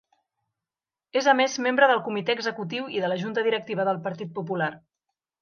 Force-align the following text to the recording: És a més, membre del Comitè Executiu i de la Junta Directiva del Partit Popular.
És 1.21 1.27
a 1.33 1.35
més, 1.41 1.57
membre 1.65 1.89
del 1.91 2.01
Comitè 2.07 2.37
Executiu 2.39 2.89
i 2.97 3.05
de 3.05 3.13
la 3.13 3.19
Junta 3.25 3.45
Directiva 3.51 3.87
del 3.93 4.01
Partit 4.09 4.35
Popular. 4.41 4.73